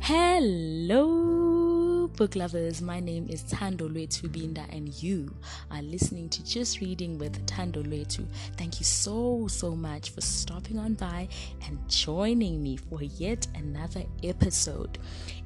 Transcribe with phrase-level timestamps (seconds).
[0.00, 1.21] Hello,
[2.16, 2.82] book lovers.
[2.82, 5.34] My name is Tando Binda, and you
[5.70, 8.26] are listening to Just Reading with Tando Lwetu.
[8.56, 11.28] Thank you so, so much for stopping on by
[11.66, 14.98] and joining me for yet another episode.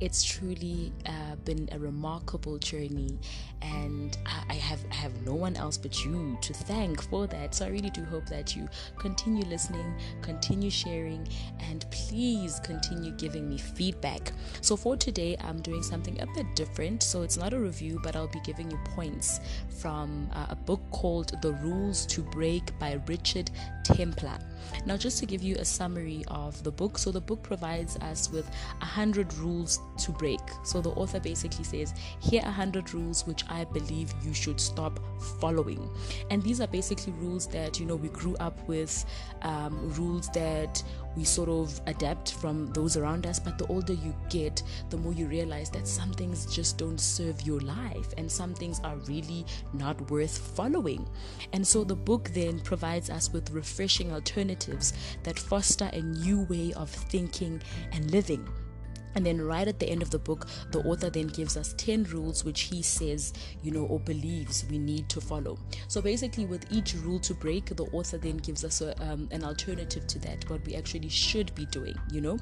[0.00, 3.18] It's truly uh, been a remarkable journey,
[3.60, 7.54] and I, I have I have no one else but you to thank for that.
[7.54, 8.68] So I really do hope that you
[8.98, 11.28] continue listening, continue sharing,
[11.60, 14.32] and please continue giving me feedback.
[14.60, 17.02] So for today, I'm doing something a bit different.
[17.02, 20.80] So it's not a review, but I'll be giving you points from uh, a book
[20.90, 23.50] called The Rules to Break by Richard
[23.84, 24.38] Templar.
[24.86, 28.30] Now, just to give you a summary of the book, so the book provides us
[28.30, 28.50] with
[28.80, 30.40] a hundred rules to break.
[30.64, 34.60] So the author basically says, Here are a hundred rules which I believe you should
[34.60, 34.98] stop
[35.40, 35.88] following.
[36.30, 39.04] And these are basically rules that you know we grew up with,
[39.42, 40.82] um, rules that
[41.16, 43.38] we sort of adapt from those around us.
[43.38, 47.42] But the older you get, the more you realize that some things just don't serve
[47.42, 51.08] your life and some things are really not worth following.
[51.52, 54.92] And so the book then provides us with refreshing alternatives
[55.22, 58.46] that foster a new way of thinking and living.
[59.14, 62.04] And then, right at the end of the book, the author then gives us 10
[62.04, 65.58] rules which he says, you know, or believes we need to follow.
[65.88, 69.44] So, basically, with each rule to break, the author then gives us a, um, an
[69.44, 72.38] alternative to that, what we actually should be doing, you know.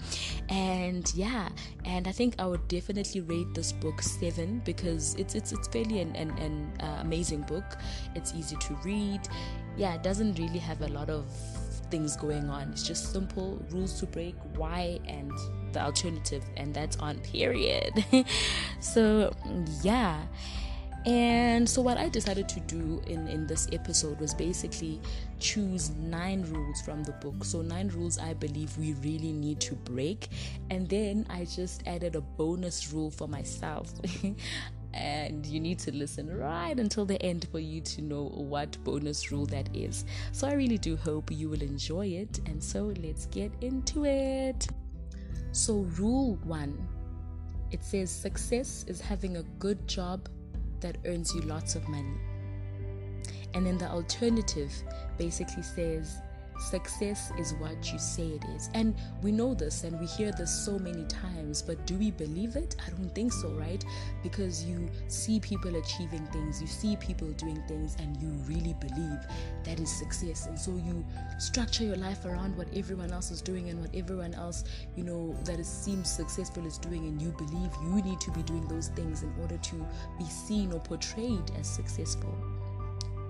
[0.48, 1.48] And yeah,
[1.84, 6.00] and I think I would definitely rate this book seven because it's it's it's fairly
[6.00, 7.78] an, an, an uh, amazing book.
[8.14, 9.20] It's easy to read.
[9.80, 11.24] Yeah, it doesn't really have a lot of
[11.90, 12.68] things going on.
[12.70, 15.32] It's just simple rules to break, why, and
[15.72, 18.04] the alternative, and that's on period.
[18.80, 19.34] so,
[19.82, 20.20] yeah.
[21.06, 25.00] And so, what I decided to do in, in this episode was basically
[25.38, 27.42] choose nine rules from the book.
[27.42, 30.28] So, nine rules I believe we really need to break.
[30.68, 33.90] And then I just added a bonus rule for myself.
[34.92, 39.30] and you need to listen right until the end for you to know what bonus
[39.30, 40.04] rule that is.
[40.32, 42.40] So I really do hope you will enjoy it.
[42.46, 44.66] And so let's get into it.
[45.52, 46.86] So, rule one
[47.72, 50.28] it says success is having a good job
[50.80, 52.18] that earns you lots of money.
[53.54, 54.72] And then the alternative
[55.18, 56.18] basically says
[56.60, 58.68] Success is what you say it is.
[58.74, 62.54] And we know this and we hear this so many times, but do we believe
[62.54, 62.76] it?
[62.86, 63.82] I don't think so, right?
[64.22, 69.18] Because you see people achieving things, you see people doing things, and you really believe
[69.64, 70.46] that is success.
[70.46, 71.04] And so you
[71.38, 74.64] structure your life around what everyone else is doing and what everyone else,
[74.96, 78.42] you know, that is, seems successful is doing, and you believe you need to be
[78.42, 79.86] doing those things in order to
[80.18, 82.36] be seen or portrayed as successful.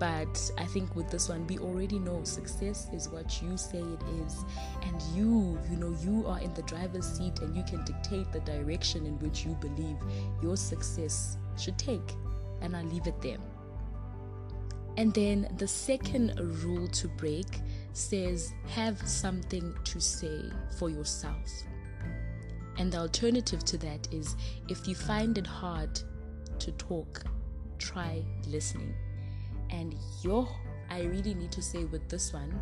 [0.01, 4.01] But I think with this one, we already know success is what you say it
[4.25, 4.43] is.
[4.81, 8.39] And you, you know, you are in the driver's seat and you can dictate the
[8.39, 9.97] direction in which you believe
[10.41, 12.15] your success should take.
[12.61, 13.37] And I'll leave it there.
[14.97, 16.33] And then the second
[16.63, 17.59] rule to break
[17.93, 21.47] says have something to say for yourself.
[22.79, 24.35] And the alternative to that is
[24.67, 26.01] if you find it hard
[26.57, 27.23] to talk,
[27.77, 28.95] try listening.
[29.71, 30.47] And yo,
[30.89, 32.59] I really need to say with this one,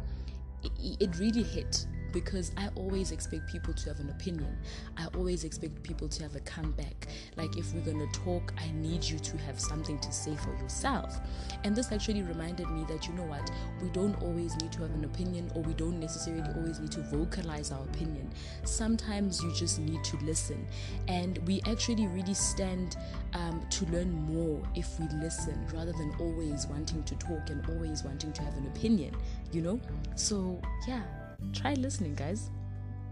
[0.63, 4.57] it, it really hit because I always expect people to have an opinion.
[4.97, 7.07] I always expect people to have a comeback.
[7.37, 11.19] Like, if we're gonna talk, I need you to have something to say for yourself.
[11.63, 14.91] And this actually reminded me that you know what, we don't always need to have
[14.91, 18.29] an opinion, or we don't necessarily always need to vocalize our opinion.
[18.63, 20.67] Sometimes you just need to listen.
[21.07, 22.97] And we actually really stand
[23.33, 28.03] um, to learn more if we listen rather than always wanting to talk and always
[28.03, 29.15] wanting to have an opinion,
[29.51, 29.79] you know?
[30.15, 31.18] So, yeah
[31.53, 32.49] Try listening, guys.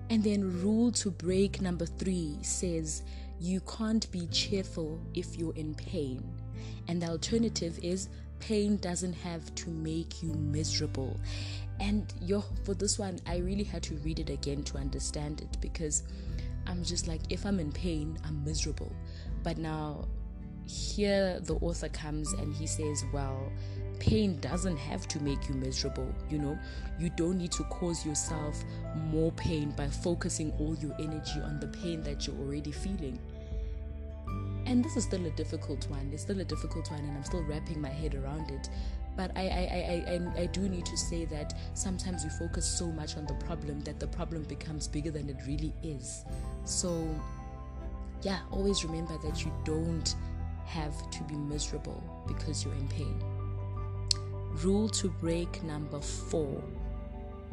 [0.10, 3.04] And then, rule to break number three says
[3.40, 6.24] you can't be cheerful if you're in pain.
[6.88, 11.20] And the alternative is pain doesn't have to make you miserable.
[11.80, 15.58] And yo, for this one, I really had to read it again to understand it
[15.62, 16.04] because
[16.66, 18.92] I'm just like, if I'm in pain, I'm miserable.
[19.44, 20.08] But now,
[20.66, 23.52] here the author comes and he says, well,
[24.00, 26.58] pain doesn't have to make you miserable you know?
[27.00, 28.64] You don't need to cause yourself
[28.96, 33.20] more pain by focusing all your energy on the pain that you're already feeling.
[34.66, 36.10] And this is still a difficult one.
[36.12, 38.70] It's still a difficult one and i'm still wrapping my head around it.
[39.16, 42.88] But I, I, I, I, I do need to say that sometimes we focus so
[42.88, 46.24] much on the problem that the problem becomes bigger than it really is.
[46.66, 47.08] So
[48.24, 50.16] yeah always remember that you don't
[50.66, 53.20] have to be miserable because you're in pain
[54.64, 56.64] Rule to break number four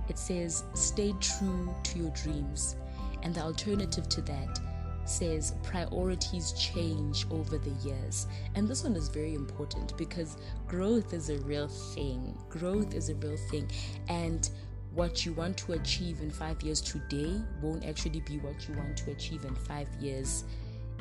[0.09, 2.77] it says, Stay true to your dreams
[3.23, 4.61] And the alternative to that
[5.07, 8.27] says priorities change over the years.
[8.55, 12.37] And this one is very important because growth is a real thing.
[12.49, 13.71] Growth is a real thing.
[14.09, 14.49] And
[14.95, 18.97] what you want to achieve in five years today won't actually be what you want
[18.99, 20.45] to achieve in five years,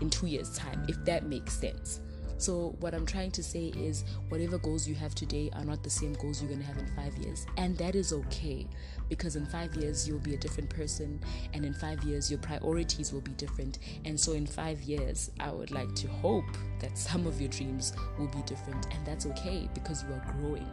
[0.01, 1.99] in two years' time, if that makes sense.
[2.37, 5.89] So, what I'm trying to say is, whatever goals you have today are not the
[5.89, 7.45] same goals you're going to have in five years.
[7.57, 8.67] And that is okay
[9.09, 11.19] because in five years, you'll be a different person.
[11.53, 13.79] And in five years, your priorities will be different.
[14.05, 16.45] And so, in five years, I would like to hope
[16.79, 18.87] that some of your dreams will be different.
[18.93, 20.67] And that's okay because you are growing.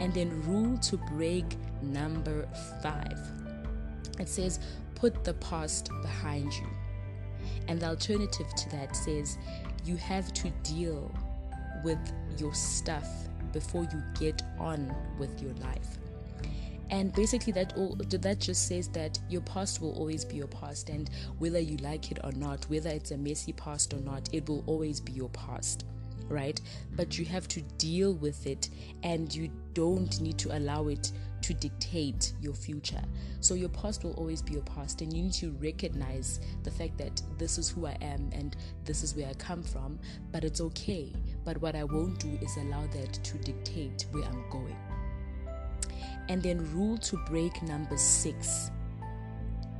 [0.00, 2.48] And then, rule to break number
[2.82, 3.18] five
[4.20, 4.60] it says,
[4.94, 6.66] put the past behind you.
[7.68, 9.38] And the alternative to that says,
[9.84, 11.12] you have to deal
[11.84, 11.98] with
[12.38, 13.08] your stuff
[13.52, 15.98] before you get on with your life.
[16.90, 20.88] And basically, that all that just says that your past will always be your past,
[20.88, 24.48] and whether you like it or not, whether it's a messy past or not, it
[24.48, 25.84] will always be your past,
[26.28, 26.60] right?
[26.96, 28.70] But you have to deal with it,
[29.04, 31.12] and you don't need to allow it
[31.42, 33.02] to dictate your future.
[33.40, 36.98] So your past will always be your past, and you need to recognize the fact
[36.98, 39.98] that this is who I am and this is where I come from,
[40.32, 41.12] but it's okay.
[41.44, 44.76] But what I won't do is allow that to dictate where I'm going.
[46.28, 48.70] And then, rule to break number six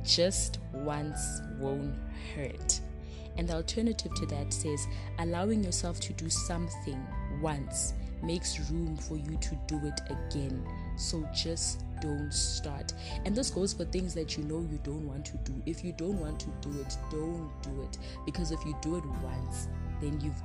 [0.03, 1.95] just once won't
[2.35, 2.81] hurt.
[3.37, 4.87] And the alternative to that says
[5.19, 7.05] allowing yourself to do something
[7.41, 10.63] once makes room for you to do it again.
[11.01, 12.93] So just don't start.
[13.25, 15.53] And this goes for things that you know you don't want to do.
[15.65, 17.97] If you don't want to do it, don't do it.
[18.25, 19.67] Because if you do it once,
[19.99, 20.41] then you've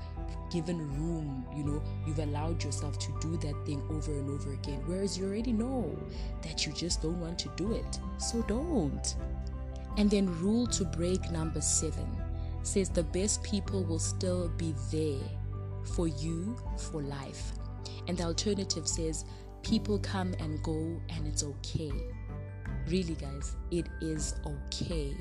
[0.50, 4.82] given room, you know, you've allowed yourself to do that thing over and over again.
[4.86, 5.96] Whereas you already know
[6.42, 7.98] that you just don't want to do it.
[8.18, 9.16] So don't.
[9.96, 12.06] And then, rule to break number seven
[12.62, 15.28] says the best people will still be there
[15.94, 17.52] for you for life.
[18.08, 19.24] And the alternative says
[19.66, 21.90] people come and go and it's okay.
[22.86, 25.12] Really, guys, it is okay.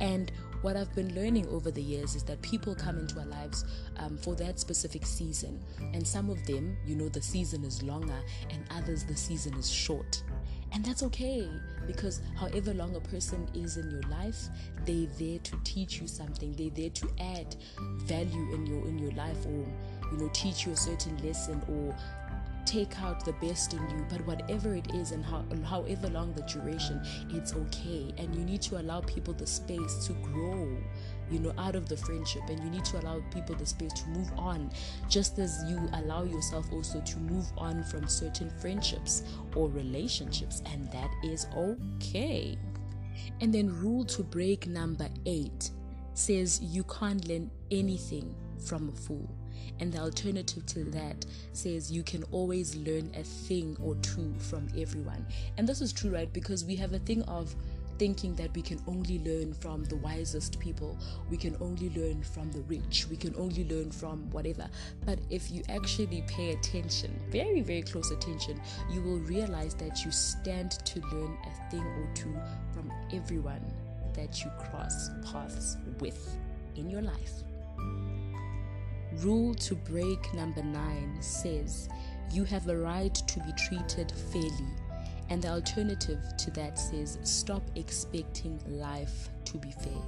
[0.00, 0.32] And
[0.62, 3.64] what I've been learning over the years is that people come into our lives
[3.98, 5.62] um, for that specific season.
[5.78, 8.20] And some of them, you know, the season is longer,
[8.50, 10.24] and others, the season is short.
[10.72, 11.48] And that's okay
[11.86, 14.48] because however long a person is in your life,
[14.84, 16.52] they're there to teach you something.
[16.52, 17.56] They're there to add
[18.02, 19.66] value in your in your life or
[20.12, 21.96] you know teach you a certain lesson or
[22.68, 26.42] take out the best in you but whatever it is and how, however long the
[26.42, 27.00] duration
[27.30, 28.12] it's okay.
[28.18, 30.76] And you need to allow people the space to grow
[31.30, 32.42] you know out of the friendship.
[32.48, 34.70] And you need to allow people the space to move on
[35.08, 39.22] just as you allow yourself also to move on from certain friendships
[39.54, 40.62] or relationships.
[40.72, 42.58] And that is okay.
[43.40, 45.70] And then rule to break number 8
[46.14, 49.37] says you can't learn anything from a fool
[49.80, 54.68] and the alternative to that says you can always learn a thing or two from
[54.76, 55.24] everyone.
[55.56, 56.32] And this is true, right?
[56.32, 57.54] Because we have a thing of
[57.98, 60.96] thinking that we can only learn from the wisest people,
[61.30, 64.68] we can only learn from the rich, we can only learn from whatever.
[65.04, 70.10] But if you actually pay attention, very, very close attention, you will realize that you
[70.10, 72.34] stand to learn a thing or two
[72.72, 73.64] from everyone
[74.14, 76.36] that you cross paths with
[76.76, 77.42] in your life.
[79.22, 81.88] Rule to break number nine says
[82.30, 84.68] you have a right to be treated fairly.
[85.30, 90.02] And the alternative to that says stop expecting life to be fair.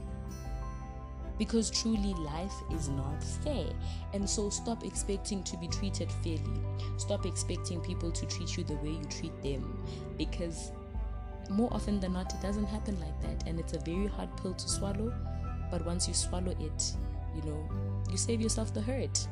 [1.38, 3.64] Because truly, life is not fair.
[4.12, 6.60] And so, stop expecting to be treated fairly.
[6.98, 9.82] Stop expecting people to treat you the way you treat them.
[10.18, 10.70] Because
[11.48, 13.48] more often than not, it doesn't happen like that.
[13.48, 15.14] And it's a very hard pill to swallow.
[15.70, 16.92] But once you swallow it,
[17.34, 17.68] you know,
[18.10, 19.26] you save yourself the hurt.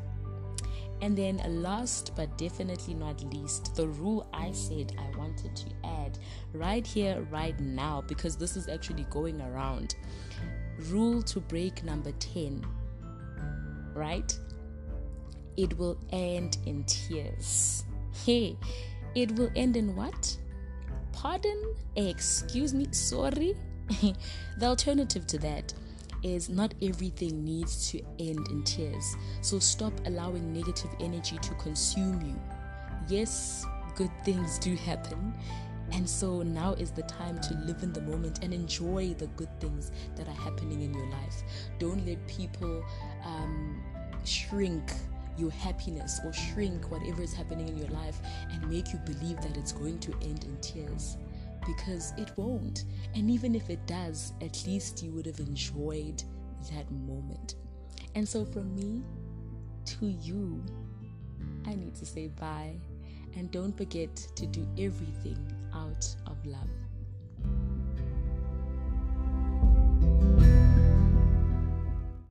[1.00, 6.18] And then, last but definitely not least, the rule I said I wanted to add
[6.52, 9.94] right here, right now, because this is actually going around.
[10.90, 12.66] Rule to break number 10,
[13.94, 14.36] right?
[15.56, 17.84] It will end in tears.
[18.24, 18.56] Hey,
[19.14, 20.36] it will end in what?
[21.12, 21.74] Pardon?
[21.96, 22.86] Excuse me?
[22.90, 23.56] Sorry?
[24.58, 25.72] the alternative to that
[26.22, 29.16] is not everything needs to end in tears.
[29.40, 32.40] So stop allowing negative energy to consume you.
[33.08, 35.34] Yes, good things do happen.
[35.92, 39.48] And so now is the time to live in the moment and enjoy the good
[39.60, 41.42] things that are happening in your life.
[41.78, 42.84] Don't let people
[43.24, 43.82] um,
[44.24, 44.92] shrink
[45.38, 48.18] your happiness or shrink whatever is happening in your life
[48.50, 51.16] and make you believe that it's going to end in tears
[51.68, 52.84] because it won't.
[53.14, 56.22] And even if it does, at least you would have enjoyed
[56.72, 57.56] that moment.
[58.14, 59.02] And so, from me
[59.84, 60.64] to you,
[61.66, 62.74] I need to say bye.
[63.36, 65.38] And don't forget to do everything
[65.74, 66.68] out of love.